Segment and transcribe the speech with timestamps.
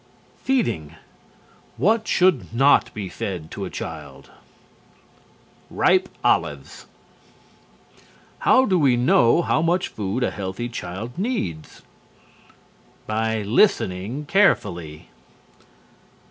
[0.43, 0.95] FEEDING
[1.77, 4.31] What should not be fed to a child?
[5.69, 6.87] Ripe olives.
[8.39, 11.83] How do we know how much food a healthy child needs?
[13.05, 15.07] By listening carefully.